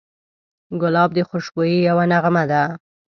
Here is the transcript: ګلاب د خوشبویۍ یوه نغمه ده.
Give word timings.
ګلاب 0.81 1.09
د 1.15 1.19
خوشبویۍ 1.29 1.75
یوه 1.89 2.05
نغمه 2.11 2.43
ده. 2.51 2.63